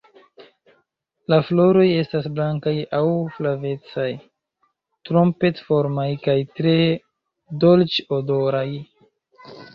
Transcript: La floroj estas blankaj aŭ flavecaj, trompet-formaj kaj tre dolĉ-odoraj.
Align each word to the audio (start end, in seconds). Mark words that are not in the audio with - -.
La 1.33 1.37
floroj 1.49 1.83
estas 1.97 2.25
blankaj 2.39 2.73
aŭ 2.99 3.01
flavecaj, 3.35 4.07
trompet-formaj 5.11 6.09
kaj 6.27 6.37
tre 6.57 6.75
dolĉ-odoraj. 7.67 8.67